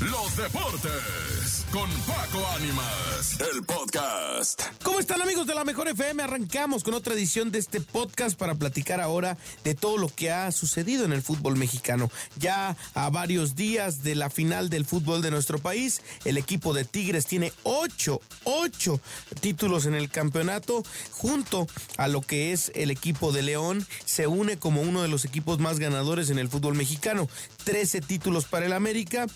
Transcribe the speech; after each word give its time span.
los 0.00 0.34
deportes 0.34 1.66
con 1.70 1.88
Paco 2.02 2.44
Ánimas, 2.56 3.38
el 3.52 3.62
podcast. 3.62 4.62
¿Cómo 4.82 4.98
están 4.98 5.20
amigos 5.20 5.46
de 5.46 5.54
la 5.54 5.64
Mejor 5.64 5.88
FM? 5.88 6.22
Arrancamos 6.22 6.82
con 6.82 6.94
otra 6.94 7.12
edición 7.14 7.52
de 7.52 7.58
este 7.58 7.80
podcast 7.80 8.36
para 8.38 8.54
platicar 8.54 9.00
ahora 9.00 9.36
de 9.62 9.74
todo 9.74 9.98
lo 9.98 10.08
que 10.08 10.30
ha 10.32 10.50
sucedido 10.52 11.04
en 11.04 11.12
el 11.12 11.22
fútbol 11.22 11.56
mexicano. 11.56 12.10
Ya 12.38 12.76
a 12.94 13.10
varios 13.10 13.54
días 13.54 14.02
de 14.02 14.14
la 14.14 14.30
final 14.30 14.70
del 14.70 14.86
fútbol 14.86 15.20
de 15.20 15.30
nuestro 15.30 15.58
país, 15.58 16.00
el 16.24 16.38
equipo 16.38 16.72
de 16.72 16.84
Tigres 16.84 17.26
tiene 17.26 17.52
ocho, 17.62 18.20
ocho 18.44 19.00
títulos 19.40 19.84
en 19.84 19.94
el 19.94 20.08
campeonato, 20.08 20.82
junto 21.10 21.66
a 21.98 22.08
lo 22.08 22.22
que 22.22 22.52
es 22.52 22.72
el 22.74 22.90
equipo 22.90 23.32
de 23.32 23.42
León, 23.42 23.86
se 24.06 24.26
une 24.26 24.58
como 24.58 24.80
uno 24.80 25.02
de 25.02 25.08
los 25.08 25.24
equipos 25.24 25.58
más 25.58 25.78
ganadores 25.78 26.30
en 26.30 26.38
el 26.38 26.48
fútbol 26.48 26.74
mexicano. 26.74 27.28
Trece 27.64 28.00
títulos 28.00 28.46
para 28.46 28.66
el 28.66 28.72
América, 28.72 29.26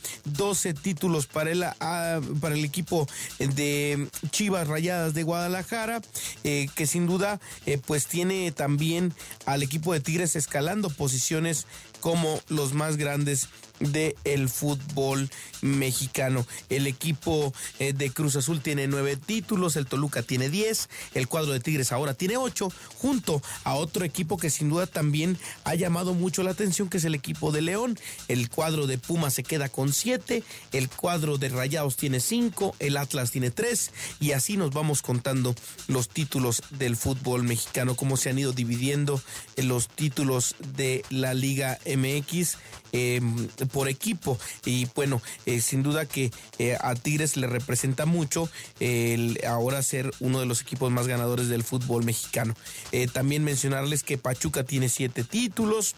12 0.55 0.73
títulos 0.75 1.27
para 1.27 1.51
el, 1.51 1.65
ah, 1.65 2.21
para 2.41 2.55
el 2.55 2.65
equipo 2.65 3.09
de 3.41 4.07
Chivas 4.31 4.69
Rayadas 4.69 5.13
de 5.13 5.25
Guadalajara, 5.25 6.01
eh, 6.45 6.69
que 6.77 6.87
sin 6.87 7.09
duda 7.09 7.41
eh, 7.67 7.81
pues 7.85 8.07
tiene 8.07 8.53
también 8.53 9.13
al 9.47 9.65
equipo 9.65 9.93
de 9.93 9.99
Tigres 9.99 10.37
escalando 10.37 10.91
posiciones 10.91 11.67
como 11.99 12.41
los 12.49 12.73
más 12.73 12.97
grandes 12.97 13.49
del 13.93 14.15
el 14.25 14.49
fútbol 14.49 15.31
mexicano. 15.63 16.47
El 16.69 16.87
equipo 16.87 17.53
eh, 17.79 17.93
de 17.93 18.11
Cruz 18.11 18.37
Azul 18.37 18.61
tiene 18.61 18.87
nueve 18.87 19.17
títulos, 19.17 19.77
el 19.77 19.87
Toluca 19.87 20.23
tiene 20.23 20.51
diez, 20.51 20.89
el 21.15 21.29
cuadro 21.29 21.53
de 21.53 21.61
Tigres 21.61 21.93
ahora 21.93 22.15
tiene 22.15 22.37
ocho, 22.37 22.71
junto 22.99 23.43
a 23.65 23.75
otro 23.75 24.05
equipo 24.05 24.37
que 24.37 24.51
sin 24.51 24.69
duda 24.69 24.87
también 24.87 25.39
ha 25.65 25.75
llamado 25.75 26.15
mucho 26.15 26.43
la 26.43 26.51
atención, 26.51 26.89
que 26.89 26.99
es 26.99 27.05
el 27.05 27.15
equipo 27.15 27.53
de 27.53 27.63
León. 27.63 27.99
El 28.29 28.51
cuadro 28.51 28.87
de 28.87 28.99
Puma 28.99 29.31
se 29.31 29.43
queda 29.43 29.69
con 29.69 29.93
siete, 29.93 30.43
el 30.73 30.89
cuadro 30.89 31.39
de 31.39 31.49
Rayados 31.49 31.97
tiene 31.97 32.21
cinco, 32.21 32.75
el 32.79 32.97
Atlas 32.97 33.31
tiene 33.31 33.51
tres, 33.51 33.91
y 34.21 34.33
así 34.33 34.57
nos 34.57 34.73
vamos 34.73 35.03
contando 35.03 35.55
los 35.89 36.09
títulos 36.09 36.63
del 36.71 36.97
fútbol 36.97 37.43
mexicano, 37.43 37.97
cómo 37.97 38.17
se 38.17 38.31
han 38.31 38.39
ido 38.39 38.53
dividiendo 38.53 39.21
los 39.57 39.89
títulos 39.89 40.55
de 40.77 41.05
la 41.11 41.35
Liga 41.35 41.79
MX. 41.87 42.57
Em, 42.97 43.49
por 43.73 43.89
equipo. 43.89 44.39
Y 44.65 44.87
bueno, 44.95 45.21
eh, 45.47 45.61
sin 45.61 45.83
duda 45.83 46.07
que 46.07 46.31
eh, 46.61 46.77
a 46.81 46.95
Tigres 46.95 47.37
le 47.37 47.49
representa 47.49 48.07
mucho 48.07 48.49
el 48.79 49.41
ahora 49.45 49.83
ser 49.83 50.13
uno 50.21 50.39
de 50.39 50.47
los 50.47 50.61
equipos 50.61 50.93
más 50.93 51.09
ganadores 51.09 51.49
del 51.49 51.65
fútbol 51.65 52.05
mexicano. 52.05 52.55
Eh, 52.93 53.09
también 53.09 53.43
mencionarles 53.43 54.05
que 54.05 54.17
Pachuca 54.17 54.63
tiene 54.63 54.89
siete 54.89 55.25
títulos. 55.25 55.97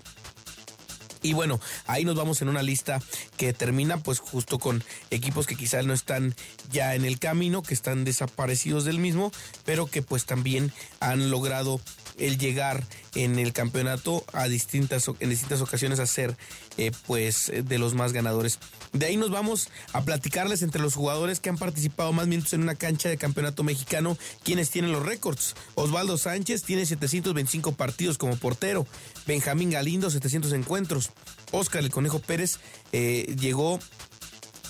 Y 1.23 1.33
bueno, 1.33 1.61
ahí 1.87 2.05
nos 2.05 2.17
vamos 2.17 2.43
en 2.43 2.49
una 2.49 2.63
lista 2.63 3.01
que 3.37 3.53
termina 3.53 3.99
pues 3.99 4.19
justo 4.19 4.59
con 4.59 4.83
equipos 5.11 5.47
que 5.47 5.57
quizás 5.57 5.87
no 5.87 5.95
están 5.95 6.35
ya 6.71 6.95
en 6.95 7.05
el 7.05 7.19
camino, 7.19 7.63
que 7.63 7.75
están 7.75 8.05
desaparecidos 8.05 8.85
del 8.85 8.99
mismo, 8.99 9.33
pero 9.65 9.87
que 9.87 10.03
pues 10.03 10.25
también 10.25 10.73
han 11.01 11.31
logrado 11.31 11.81
el 12.19 12.39
llegar 12.39 12.85
en 13.15 13.39
el 13.39 13.53
campeonato 13.53 14.25
a 14.33 14.49
distintas, 14.49 15.11
en 15.21 15.31
distintas 15.31 15.61
ocasiones 15.61 15.99
a 16.01 16.07
ser 16.07 16.37
eh, 16.79 16.93
pues 17.07 17.53
de 17.65 17.79
los 17.79 17.95
más 17.95 18.13
ganadores. 18.13 18.59
De 18.93 19.07
ahí 19.07 19.17
nos 19.17 19.31
vamos 19.31 19.69
a 19.93 20.03
platicarles 20.03 20.63
entre 20.63 20.81
los 20.81 20.95
jugadores 20.95 21.41
que 21.41 21.49
han 21.49 21.59
participado 21.59 22.13
más 22.13 22.27
minutos 22.27 22.53
en 22.53 22.63
una 22.63 22.75
cancha 22.75 23.09
de 23.09 23.17
campeonato 23.17 23.63
mexicano, 23.63 24.17
quienes 24.43 24.71
tienen 24.71 24.93
los 24.93 25.05
récords. 25.05 25.55
Osvaldo 25.75 26.17
Sánchez 26.19 26.63
tiene 26.63 26.87
725 26.87 27.73
partidos 27.73 28.19
como 28.19 28.37
portero, 28.37 28.87
Benjamín 29.27 29.71
Galindo 29.71 30.11
700 30.11 30.53
encuentros, 30.53 31.06
Oscar 31.53 31.83
el 31.83 31.91
Conejo 31.91 32.19
Pérez 32.19 32.59
eh, 32.93 33.35
llegó 33.39 33.79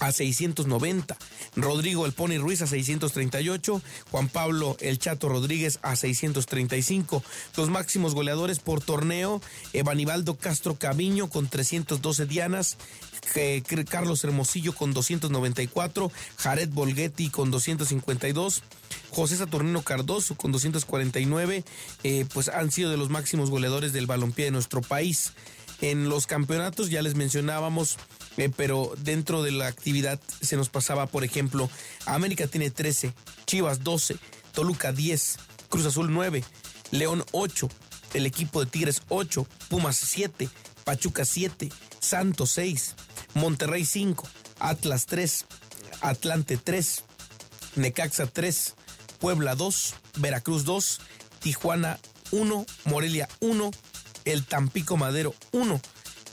a 0.01 0.13
690. 0.13 1.17
Rodrigo 1.57 2.05
El 2.05 2.13
Pony 2.13 2.39
Ruiz 2.39 2.61
a 2.61 2.67
638, 2.67 3.81
Juan 4.11 4.29
Pablo 4.29 4.77
El 4.81 4.99
Chato 4.99 5.29
Rodríguez 5.29 5.79
a 5.83 5.97
635. 5.97 7.23
Los 7.57 7.71
máximos 7.71 8.15
goleadores 8.15 8.59
por 8.59 8.83
torneo, 8.83 9.41
Evanibaldo 9.73 10.37
Castro 10.37 10.75
Caviño 10.75 11.31
con 11.31 11.49
312 11.49 12.27
dianas, 12.27 12.77
Carlos 13.89 14.23
Hermosillo 14.23 14.75
con 14.75 14.93
294, 14.93 16.13
Jared 16.37 16.69
Bolghetti 16.69 17.31
con 17.31 17.51
252. 17.51 18.63
José 19.11 19.37
Saturnino 19.37 19.83
Cardoso 19.83 20.37
con 20.37 20.53
249, 20.53 21.65
eh, 22.05 22.27
pues 22.35 22.49
han 22.49 22.71
sido 22.71 22.91
de 22.91 22.99
los 22.99 23.09
máximos 23.09 23.51
goleadores 23.51 23.95
del 23.95 24.07
balompié 24.07 24.47
de 24.47 24.51
nuestro 24.51 24.83
país. 24.83 25.33
En 25.81 26.09
los 26.09 26.27
campeonatos 26.27 26.91
ya 26.91 27.03
les 27.03 27.15
mencionábamos 27.15 27.99
eh, 28.37 28.51
pero 28.55 28.93
dentro 28.99 29.43
de 29.43 29.51
la 29.51 29.67
actividad 29.67 30.21
se 30.41 30.57
nos 30.57 30.69
pasaba, 30.69 31.07
por 31.07 31.25
ejemplo, 31.25 31.71
América 32.05 32.47
tiene 32.47 32.71
13, 32.71 33.13
Chivas 33.47 33.83
12, 33.83 34.17
Toluca 34.53 34.93
10, 34.93 35.37
Cruz 35.69 35.87
Azul 35.87 36.13
9, 36.13 36.45
León 36.91 37.25
8, 37.33 37.69
el 38.15 38.27
equipo 38.27 38.65
de 38.65 38.71
Tigres 38.71 39.03
8, 39.09 39.47
Pumas 39.69 39.97
7, 39.97 40.49
Pachuca 40.85 41.25
7, 41.25 41.71
Santos 41.99 42.51
6, 42.51 42.95
Monterrey 43.35 43.87
5, 43.87 44.29
Atlas 44.59 45.07
3, 45.07 45.47
Atlante 46.03 46.59
3, 46.59 47.05
Necaxa 47.77 48.27
3, 48.27 48.75
Puebla 49.19 49.55
2, 49.55 49.95
Veracruz 50.19 50.65
2, 50.65 51.01
Tijuana 51.41 51.99
1, 52.33 52.67
Morelia 52.85 53.29
1, 53.41 53.71
el 54.27 54.45
Tampico 54.45 54.99
Madero 54.99 55.35
1, 55.53 55.81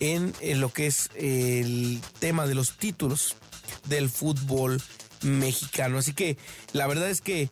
en, 0.02 0.34
lo 0.60 0.74
que 0.74 0.88
es 0.88 1.10
el 1.16 2.02
tema 2.20 2.46
de 2.46 2.56
los 2.56 2.78
títulos 2.78 3.38
del 3.86 4.10
fútbol 4.10 4.82
mexicano. 5.22 6.00
Así 6.00 6.14
que 6.14 6.38
la 6.74 6.88
verdad 6.88 7.10
es 7.10 7.22
que 7.22 7.50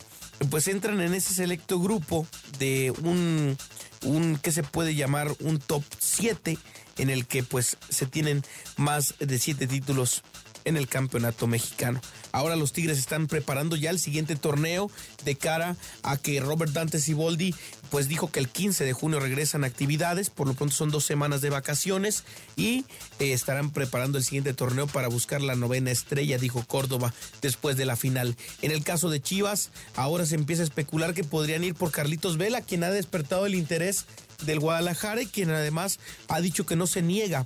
pues 0.50 0.68
entran 0.68 1.00
en 1.00 1.14
ese 1.14 1.34
selecto 1.34 1.80
grupo 1.80 2.28
de 2.58 2.92
un, 3.04 3.58
un 4.04 4.38
que 4.38 4.52
se 4.52 4.64
puede 4.64 4.96
llamar 4.96 5.34
un 5.40 5.60
top 5.60 5.84
7 6.00 6.58
en 6.98 7.10
el 7.10 7.28
que 7.28 7.44
pues 7.44 7.78
se 7.90 8.08
tienen 8.08 8.44
más 8.76 9.16
de 9.20 9.40
7 9.40 9.68
títulos 9.68 10.24
en 10.66 10.78
el 10.78 10.88
campeonato 10.88 11.48
mexicano. 11.48 12.02
Ahora 12.32 12.56
los 12.56 12.74
Tigres 12.74 12.98
están 12.98 13.28
preparando 13.28 13.76
ya 13.76 13.90
el 13.90 14.00
siguiente 14.00 14.36
torneo 14.36 14.90
de 15.26 15.36
cara 15.36 15.76
a 16.04 16.18
que 16.18 16.40
Robert 16.40 16.72
Dante 16.72 17.00
Siboldi 17.00 17.54
pues 17.90 18.08
dijo 18.08 18.32
que 18.32 18.40
el 18.40 18.48
15 18.48 18.86
de 18.86 18.94
junio 18.94 19.20
regresan 19.20 19.64
actividades, 19.64 20.30
por 20.30 20.48
lo 20.48 20.54
pronto 20.54 20.74
son 20.74 20.92
dos 20.92 21.04
semanas 21.04 21.42
de 21.42 21.50
vacaciones 21.50 22.24
y 22.56 22.86
eh, 23.20 23.34
estarán 23.34 23.72
preparando 23.72 24.18
el 24.18 24.24
siguiente 24.24 24.54
torneo 24.54 24.88
para 24.88 25.10
buscar 25.10 25.42
la 25.42 25.56
novena 25.56 25.92
estrella, 25.92 26.38
dijo 26.38 26.64
Córdoba, 26.66 27.14
después 27.42 27.76
de 27.76 27.86
la 27.86 27.98
final. 27.98 28.36
En 28.62 28.72
el 28.72 28.84
caso 28.84 29.10
de 29.10 29.22
Chivas, 29.22 29.72
ahora 29.96 30.26
se 30.26 30.36
empieza 30.36 30.62
a 30.62 30.66
especular 30.66 31.14
que 31.14 31.26
podrían 31.26 31.64
ir 31.64 31.76
por 31.76 31.92
Carlitos 31.92 32.38
Vela, 32.38 32.62
quien 32.62 32.84
ha 32.84 32.92
despertado 32.92 33.46
el 33.46 33.56
interés 33.56 34.06
del 34.46 34.60
Guadalajara 34.60 35.22
y 35.22 35.28
quien 35.28 35.50
además 35.50 36.00
ha 36.28 36.42
dicho 36.42 36.66
que 36.66 36.76
no 36.76 36.88
se 36.88 37.02
niega 37.02 37.46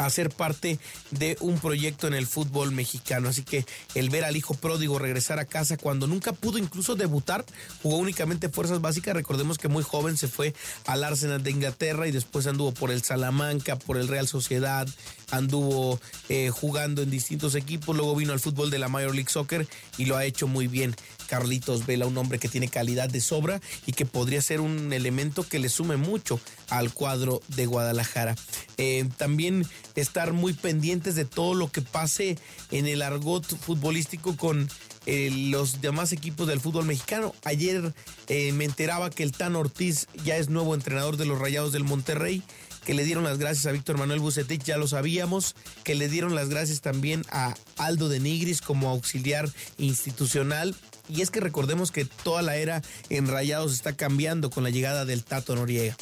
a 0.00 0.08
ser 0.08 0.30
parte 0.30 0.78
de 1.10 1.36
un 1.40 1.58
proyecto 1.58 2.06
en 2.06 2.14
el 2.14 2.26
fútbol 2.26 2.72
mexicano. 2.72 3.28
Así 3.28 3.42
que 3.42 3.66
el 3.94 4.08
ver 4.08 4.24
al 4.24 4.34
hijo 4.34 4.54
pródigo 4.54 4.98
regresar 4.98 5.38
a 5.38 5.44
casa 5.44 5.76
cuando 5.76 6.06
nunca 6.06 6.32
pudo 6.32 6.56
incluso 6.56 6.96
debutar, 6.96 7.44
jugó 7.82 7.98
únicamente 7.98 8.48
fuerzas 8.48 8.80
básicas. 8.80 9.14
Recordemos 9.14 9.58
que 9.58 9.68
muy 9.68 9.82
joven 9.82 10.16
se 10.16 10.26
fue 10.26 10.54
al 10.86 11.04
Arsenal 11.04 11.42
de 11.42 11.50
Inglaterra 11.50 12.08
y 12.08 12.12
después 12.12 12.46
anduvo 12.46 12.72
por 12.72 12.90
el 12.90 13.02
Salamanca, 13.02 13.76
por 13.76 13.98
el 13.98 14.08
Real 14.08 14.26
Sociedad, 14.26 14.88
anduvo 15.30 16.00
eh, 16.30 16.48
jugando 16.48 17.02
en 17.02 17.10
distintos 17.10 17.54
equipos, 17.54 17.94
luego 17.94 18.16
vino 18.16 18.32
al 18.32 18.40
fútbol 18.40 18.70
de 18.70 18.78
la 18.78 18.88
Major 18.88 19.14
League 19.14 19.30
Soccer 19.30 19.68
y 19.98 20.06
lo 20.06 20.16
ha 20.16 20.24
hecho 20.24 20.46
muy 20.46 20.66
bien. 20.66 20.96
Carlitos 21.30 21.86
Vela, 21.86 22.06
un 22.06 22.18
hombre 22.18 22.40
que 22.40 22.48
tiene 22.48 22.66
calidad 22.66 23.08
de 23.08 23.20
sobra 23.20 23.60
y 23.86 23.92
que 23.92 24.04
podría 24.04 24.42
ser 24.42 24.60
un 24.60 24.92
elemento 24.92 25.46
que 25.46 25.60
le 25.60 25.68
sume 25.68 25.96
mucho 25.96 26.40
al 26.68 26.92
cuadro 26.92 27.40
de 27.46 27.66
Guadalajara. 27.66 28.34
Eh, 28.78 29.08
también 29.16 29.64
estar 29.94 30.32
muy 30.32 30.54
pendientes 30.54 31.14
de 31.14 31.24
todo 31.24 31.54
lo 31.54 31.70
que 31.70 31.82
pase 31.82 32.36
en 32.72 32.88
el 32.88 33.00
argot 33.00 33.46
futbolístico 33.46 34.36
con 34.36 34.68
eh, 35.06 35.30
los 35.50 35.80
demás 35.80 36.12
equipos 36.12 36.48
del 36.48 36.58
fútbol 36.58 36.84
mexicano. 36.84 37.32
Ayer 37.44 37.94
eh, 38.26 38.50
me 38.50 38.64
enteraba 38.64 39.08
que 39.10 39.22
el 39.22 39.30
Tan 39.30 39.54
Ortiz 39.54 40.08
ya 40.24 40.36
es 40.36 40.48
nuevo 40.48 40.74
entrenador 40.74 41.16
de 41.16 41.26
los 41.26 41.38
Rayados 41.38 41.70
del 41.70 41.84
Monterrey, 41.84 42.42
que 42.84 42.94
le 42.94 43.04
dieron 43.04 43.24
las 43.24 43.38
gracias 43.38 43.66
a 43.66 43.72
Víctor 43.72 43.98
Manuel 43.98 44.20
Bucetich, 44.20 44.64
ya 44.64 44.78
lo 44.78 44.88
sabíamos, 44.88 45.54
que 45.84 45.94
le 45.94 46.08
dieron 46.08 46.34
las 46.34 46.48
gracias 46.48 46.80
también 46.80 47.22
a 47.30 47.54
Aldo 47.76 48.08
de 48.08 48.20
Nigris 48.20 48.62
como 48.62 48.88
auxiliar 48.88 49.48
institucional. 49.78 50.74
Y 51.10 51.22
es 51.22 51.30
que 51.30 51.40
recordemos 51.40 51.90
que 51.90 52.04
toda 52.04 52.42
la 52.42 52.56
era 52.56 52.82
en 53.08 53.26
Rayados 53.26 53.72
está 53.72 53.94
cambiando 53.94 54.50
con 54.50 54.62
la 54.62 54.70
llegada 54.70 55.04
del 55.04 55.24
Tato 55.24 55.56
Noriega. 55.56 55.96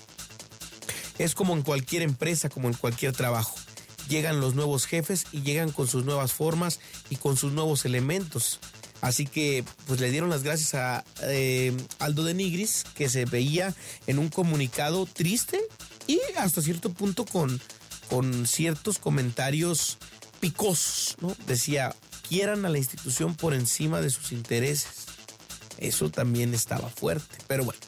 Es 1.18 1.34
como 1.34 1.54
en 1.54 1.62
cualquier 1.62 2.02
empresa, 2.02 2.48
como 2.48 2.68
en 2.68 2.74
cualquier 2.74 3.12
trabajo. 3.12 3.54
Llegan 4.08 4.40
los 4.40 4.54
nuevos 4.54 4.86
jefes 4.86 5.26
y 5.32 5.42
llegan 5.42 5.72
con 5.72 5.88
sus 5.88 6.04
nuevas 6.04 6.32
formas 6.32 6.80
y 7.10 7.16
con 7.16 7.36
sus 7.36 7.52
nuevos 7.52 7.84
elementos. 7.84 8.60
Así 9.00 9.26
que 9.26 9.64
pues 9.86 10.00
le 10.00 10.10
dieron 10.10 10.30
las 10.30 10.42
gracias 10.42 10.74
a 10.74 11.04
eh, 11.22 11.76
Aldo 11.98 12.24
de 12.24 12.34
Nigris, 12.34 12.84
que 12.94 13.08
se 13.08 13.24
veía 13.24 13.74
en 14.06 14.18
un 14.18 14.28
comunicado 14.28 15.06
triste 15.06 15.60
y 16.06 16.20
hasta 16.36 16.62
cierto 16.62 16.92
punto 16.92 17.24
con, 17.24 17.60
con 18.08 18.46
ciertos 18.46 18.98
comentarios 18.98 19.98
picosos, 20.40 21.16
¿no? 21.20 21.36
Decía, 21.46 21.94
quieran 22.28 22.64
a 22.64 22.68
la 22.68 22.78
institución 22.78 23.34
por 23.34 23.54
encima 23.54 24.00
de 24.00 24.10
sus 24.10 24.32
intereses. 24.32 25.06
Eso 25.78 26.10
también 26.10 26.54
estaba 26.54 26.88
fuerte, 26.88 27.36
pero 27.46 27.64
bueno, 27.64 27.80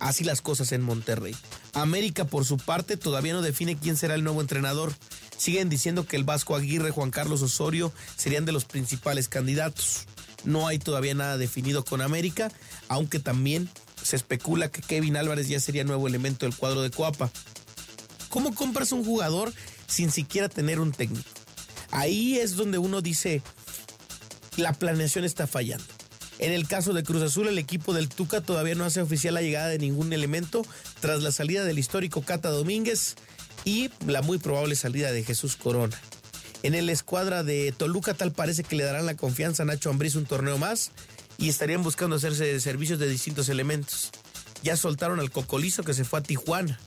así 0.00 0.24
las 0.24 0.40
cosas 0.40 0.72
en 0.72 0.82
Monterrey. 0.82 1.36
América, 1.72 2.24
por 2.24 2.44
su 2.44 2.56
parte, 2.56 2.96
todavía 2.96 3.32
no 3.32 3.42
define 3.42 3.76
quién 3.76 3.96
será 3.96 4.14
el 4.14 4.24
nuevo 4.24 4.40
entrenador. 4.40 4.92
Siguen 5.36 5.68
diciendo 5.68 6.06
que 6.06 6.16
el 6.16 6.24
Vasco 6.24 6.56
Aguirre, 6.56 6.90
Juan 6.90 7.10
Carlos 7.10 7.42
Osorio 7.42 7.92
serían 8.16 8.44
de 8.44 8.52
los 8.52 8.64
principales 8.64 9.28
candidatos. 9.28 10.06
No 10.44 10.66
hay 10.66 10.78
todavía 10.78 11.14
nada 11.14 11.38
definido 11.38 11.84
con 11.84 12.00
América, 12.00 12.50
aunque 12.88 13.20
también 13.20 13.68
se 14.02 14.16
especula 14.16 14.70
que 14.70 14.82
Kevin 14.82 15.16
Álvarez 15.16 15.48
ya 15.48 15.60
sería 15.60 15.84
nuevo 15.84 16.08
elemento 16.08 16.46
del 16.46 16.56
cuadro 16.56 16.82
de 16.82 16.90
Coapa. 16.90 17.30
¿Cómo 18.28 18.54
compras 18.54 18.92
un 18.92 19.04
jugador 19.04 19.52
sin 19.86 20.10
siquiera 20.10 20.48
tener 20.48 20.80
un 20.80 20.92
técnico? 20.92 21.28
Ahí 21.90 22.38
es 22.38 22.56
donde 22.56 22.78
uno 22.78 23.00
dice, 23.00 23.42
la 24.58 24.72
planeación 24.72 25.24
está 25.24 25.46
fallando. 25.46 25.84
En 26.38 26.52
el 26.52 26.68
caso 26.68 26.92
de 26.92 27.02
Cruz 27.02 27.22
Azul, 27.22 27.48
el 27.48 27.58
equipo 27.58 27.92
del 27.94 28.08
Tuca 28.08 28.40
todavía 28.40 28.74
no 28.74 28.84
hace 28.84 29.00
oficial 29.00 29.34
la 29.34 29.42
llegada 29.42 29.68
de 29.68 29.78
ningún 29.78 30.12
elemento 30.12 30.64
tras 31.00 31.22
la 31.22 31.32
salida 31.32 31.64
del 31.64 31.78
histórico 31.78 32.22
Cata 32.22 32.50
Domínguez 32.50 33.16
y 33.64 33.90
la 34.06 34.22
muy 34.22 34.38
probable 34.38 34.76
salida 34.76 35.10
de 35.10 35.24
Jesús 35.24 35.56
Corona. 35.56 36.00
En 36.62 36.74
el 36.74 36.90
escuadra 36.90 37.42
de 37.42 37.72
Toluca 37.76 38.14
tal 38.14 38.32
parece 38.32 38.62
que 38.64 38.76
le 38.76 38.84
darán 38.84 39.06
la 39.06 39.16
confianza 39.16 39.62
a 39.62 39.66
Nacho 39.66 39.90
Ambriz 39.90 40.14
un 40.14 40.26
torneo 40.26 40.58
más 40.58 40.92
y 41.38 41.48
estarían 41.48 41.82
buscando 41.82 42.16
hacerse 42.16 42.60
servicios 42.60 42.98
de 42.98 43.08
distintos 43.08 43.48
elementos. 43.48 44.10
Ya 44.62 44.76
soltaron 44.76 45.20
al 45.20 45.30
Cocolizo 45.30 45.84
que 45.84 45.94
se 45.94 46.04
fue 46.04 46.18
a 46.18 46.22
Tijuana. 46.22 46.78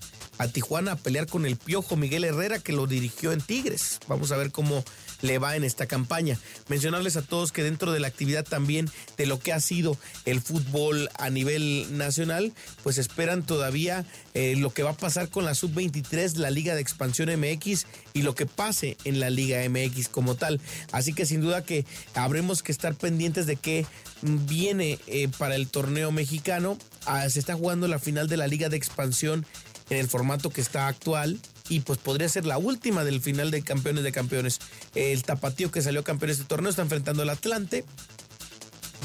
A 0.42 0.48
Tijuana 0.48 0.94
a 0.94 0.96
pelear 0.96 1.28
con 1.28 1.46
el 1.46 1.56
Piojo 1.56 1.96
Miguel 1.96 2.24
Herrera 2.24 2.58
que 2.58 2.74
lo 2.74 2.88
dirigió 2.88 3.32
en 3.32 3.42
Tigres. 3.42 4.00
Vamos 4.08 4.32
a 4.32 4.38
ver 4.38 4.52
cómo 4.52 4.84
le 5.22 5.38
va 5.38 5.56
en 5.56 5.64
esta 5.64 5.86
campaña. 5.86 6.36
Mencionarles 6.68 7.16
a 7.16 7.22
todos 7.22 7.52
que 7.52 7.62
dentro 7.62 7.92
de 7.92 8.00
la 8.00 8.08
actividad 8.08 8.44
también 8.44 8.90
de 9.18 9.28
lo 9.28 9.38
que 9.38 9.54
ha 9.54 9.60
sido 9.60 10.00
el 10.26 10.42
fútbol 10.42 11.12
a 11.20 11.30
nivel 11.30 11.96
nacional, 11.96 12.54
pues 12.82 12.98
esperan 12.98 13.46
todavía 13.46 14.04
eh, 14.34 14.56
lo 14.58 14.72
que 14.72 14.82
va 14.82 14.90
a 14.90 14.98
pasar 14.98 15.30
con 15.30 15.46
la 15.46 15.54
sub-23, 15.54 16.38
la 16.38 16.50
Liga 16.50 16.74
de 16.74 16.82
Expansión 16.82 17.30
MX 17.40 17.86
y 18.14 18.24
lo 18.24 18.34
que 18.34 18.48
pase 18.48 18.98
en 19.04 19.20
la 19.20 19.30
Liga 19.30 19.60
MX 19.70 20.08
como 20.08 20.34
tal. 20.34 20.60
Así 20.92 21.14
que 21.14 21.28
sin 21.28 21.42
duda 21.42 21.64
que 21.64 21.86
habremos 22.16 22.64
que 22.64 22.72
estar 22.72 22.96
pendientes 22.96 23.46
de 23.46 23.58
qué 23.58 23.86
viene 24.24 24.98
eh, 25.06 25.28
para 25.38 25.54
el 25.54 25.68
torneo 25.68 26.12
mexicano. 26.12 26.80
Ah, 27.06 27.30
se 27.30 27.38
está 27.38 27.54
jugando 27.54 27.88
la 27.88 28.00
final 28.00 28.28
de 28.28 28.38
la 28.38 28.48
Liga 28.48 28.70
de 28.70 28.78
Expansión 28.78 29.46
en 29.92 29.98
el 29.98 30.08
formato 30.08 30.50
que 30.50 30.62
está 30.62 30.88
actual 30.88 31.38
y 31.68 31.82
pues 31.82 32.00
podría 32.00 32.30
ser 32.30 32.46
la 32.46 32.58
última 32.58 33.04
del 33.04 33.22
final 33.22 33.52
de 33.52 33.62
campeones 33.62 34.04
de 34.04 34.12
campeones. 34.14 34.60
El 34.96 35.22
tapatío 35.24 35.70
que 35.70 35.82
salió 35.82 36.04
campeón 36.04 36.28
de 36.30 36.34
este 36.34 36.46
torneo 36.46 36.70
está 36.70 36.82
enfrentando 36.82 37.22
al 37.22 37.30
Atlante. 37.30 37.84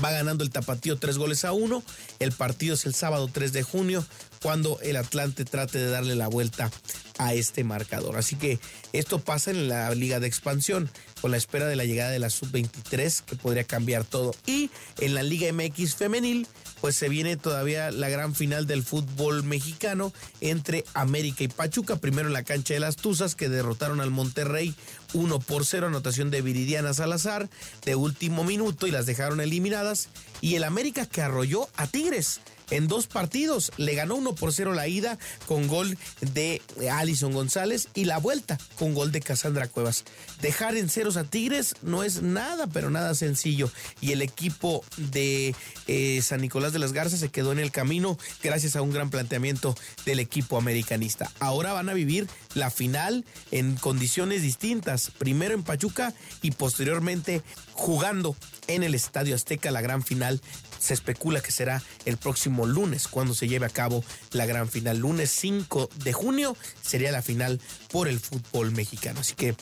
Va 0.03 0.13
ganando 0.13 0.45
el 0.45 0.51
tapatío 0.51 0.97
tres 0.97 1.19
goles 1.19 1.45
a 1.45 1.53
uno. 1.53 1.83
El 2.21 2.31
partido 2.33 2.75
es 2.75 2.87
el 2.87 2.95
sábado 2.95 3.29
3 3.33 3.53
de 3.53 3.63
junio 3.63 4.05
cuando 4.43 4.79
el 4.81 4.97
Atlante 4.97 5.45
trate 5.45 5.79
de 5.79 5.91
darle 5.91 6.15
la 6.15 6.29
vuelta 6.29 6.71
a 7.19 7.35
este 7.35 7.65
marcador. 7.65 8.17
Así 8.17 8.37
que 8.37 8.59
esto 8.93 9.19
pasa 9.19 9.51
en 9.51 9.69
la 9.69 9.95
liga 9.95 10.21
de 10.21 10.27
expansión 10.27 10.91
con 11.21 11.31
la 11.31 11.37
espera 11.37 11.67
de 11.67 11.77
la 11.77 11.85
llegada 11.85 12.11
de 12.11 12.19
la 12.19 12.31
sub-23 12.31 13.23
que 13.23 13.37
podría 13.37 13.65
cambiar 13.65 14.05
todo. 14.05 14.35
Y 14.47 14.71
en 14.99 15.15
la 15.15 15.23
liga 15.23 15.53
MX 15.53 15.95
femenil 15.95 16.47
pues 16.81 16.95
se 16.97 17.09
viene 17.09 17.37
todavía 17.37 17.91
la 17.91 18.09
gran 18.09 18.35
final 18.35 18.67
del 18.67 18.83
fútbol 18.83 19.43
mexicano 19.43 20.13
entre 20.41 20.85
América 20.95 21.43
y 21.43 21.49
Pachuca, 21.49 21.97
primero 21.97 22.29
en 22.29 22.35
la 22.35 22.45
cancha 22.45 22.75
de 22.75 22.81
las 22.81 22.97
Tuzas 22.97 23.35
que 23.35 23.49
derrotaron 23.49 24.01
al 24.01 24.11
Monterrey 24.11 24.75
1 25.15 25.39
por 25.41 25.65
0, 25.65 25.87
anotación 25.87 26.31
de 26.31 26.43
Viridiana 26.43 26.93
Salazar 26.93 27.49
de 27.85 27.95
último 27.95 28.45
minuto 28.45 28.87
y 28.87 28.91
las 28.91 29.07
dejaron 29.07 29.41
eliminadas, 29.41 30.09
y 30.41 30.57
el 30.57 30.65
América 30.65 31.07
que 31.07 31.23
arrolló 31.23 31.69
a 31.77 31.87
Tigres 31.87 32.41
en 32.71 32.89
dos 32.89 33.07
partidos. 33.07 33.73
Le 33.77 33.95
ganó 33.95 34.17
1 34.17 34.35
por 34.35 34.53
0 34.53 34.75
la 34.75 34.89
ida 34.89 35.19
con 35.47 35.69
gol 35.69 35.97
de 36.21 36.63
Alison 36.91 37.33
González 37.33 37.89
y 37.95 38.05
la 38.05 38.19
vuelta 38.19 38.59
con 38.79 38.95
gol 38.95 39.13
de 39.13 39.21
Casandra 39.21 39.69
Cuevas. 39.69 40.05
Dejar 40.41 40.77
en 40.77 40.89
ceros 40.89 41.17
a 41.17 41.25
Tigres 41.25 41.75
no 41.83 42.03
es 42.03 42.23
nada, 42.23 42.67
pero 42.67 42.91
nada 42.91 43.15
sencillo. 43.15 43.71
Y 44.01 44.13
el 44.13 44.23
equipo 44.23 44.85
de 44.97 45.55
eh, 45.87 46.21
San 46.23 46.41
Nicolás 46.41 46.73
de 46.73 46.79
las 46.79 46.93
Garzas 46.93 47.21
se 47.21 47.29
quedó 47.29 47.53
en 47.53 47.59
el 47.59 47.71
camino 47.71 48.19
gracias 48.43 48.77
a 48.77 48.83
un 48.83 48.93
gran 48.93 49.11
planteamiento 49.11 49.77
del 50.05 50.21
equipo 50.21 50.59
americanista. 50.59 51.31
Ahora 51.41 51.73
van 51.73 51.89
a 51.89 51.95
vivir 51.95 52.29
la 52.55 52.71
final 52.71 53.25
en 53.51 53.77
condiciones 53.77 54.43
distintas. 54.43 55.11
Primero 55.19 55.55
en 55.55 55.63
Pachuca 55.63 56.15
y 56.43 56.53
posteriormente 56.53 57.43
jugando 57.73 58.37
en 58.67 58.83
el 58.83 58.95
Estadio 58.95 59.35
Azteca 59.35 59.71
la 59.71 59.81
gran 59.81 60.03
final 60.03 60.41
se 60.87 60.95
especula 60.95 61.41
que 61.41 61.53
será 61.53 61.83
el 62.05 62.17
próximo 62.17 62.67
lunes 62.67 63.09
cuando 63.09 63.35
se 63.35 63.49
lleve 63.49 63.67
a 63.67 63.71
cabo 63.71 64.05
la 64.33 64.47
gran 64.47 64.69
final. 64.69 64.99
Lunes 64.99 65.31
5 65.31 65.91
de 66.05 66.13
junio 66.13 66.57
sería 66.83 67.13
la 67.13 67.23
final 67.23 67.61
por 67.91 68.09
el 68.09 68.21
fútbol 68.21 68.71
mexicano. 68.71 69.21
Así 69.21 69.35
que 69.35 69.55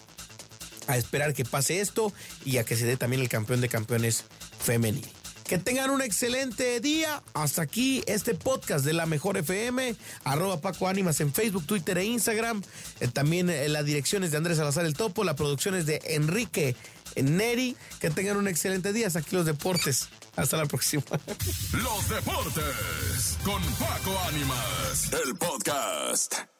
a 0.87 0.97
esperar 0.97 1.35
que 1.35 1.44
pase 1.44 1.81
esto 1.81 2.12
y 2.44 2.59
a 2.59 2.65
que 2.65 2.76
se 2.76 2.87
dé 2.87 2.97
también 2.97 3.23
el 3.23 3.29
campeón 3.29 3.61
de 3.61 3.69
campeones 3.69 4.25
femenil. 4.59 5.06
Que 5.44 5.59
tengan 5.59 5.91
un 5.91 6.00
excelente 6.00 6.81
día. 6.81 7.23
Hasta 7.35 7.62
aquí 7.62 8.03
este 8.06 8.35
podcast 8.35 8.85
de 8.85 8.94
la 8.94 9.05
Mejor 9.05 9.37
FM. 9.37 9.94
Arroba 10.25 10.61
Paco 10.62 10.88
Ánimas 10.88 11.21
en 11.21 11.35
Facebook, 11.35 11.67
Twitter 11.67 11.99
e 11.99 12.05
Instagram. 12.05 12.62
Eh, 13.00 13.09
también 13.09 13.50
eh, 13.50 13.69
las 13.69 13.85
direcciones 13.85 14.31
de 14.31 14.38
Andrés 14.38 14.56
Salazar 14.56 14.87
el 14.87 14.94
Topo. 14.94 15.23
La 15.23 15.37
producción 15.37 15.75
es 15.75 15.85
de 15.85 16.00
Enrique 16.06 16.76
Neri. 17.17 17.76
Que 18.00 18.09
tengan 18.09 18.38
un 18.38 18.49
excelente 18.49 18.94
día. 18.94 19.06
Hasta 19.06 19.19
aquí 19.19 19.37
los 19.37 19.44
deportes. 19.44 20.09
Hasta 20.37 20.57
la 20.57 20.67
próxima. 20.67 21.03
Los 21.73 22.09
deportes 22.09 23.39
con 23.45 23.63
Paco 23.75 24.19
Ánimas, 24.29 25.11
el 25.25 25.37
podcast. 25.37 26.54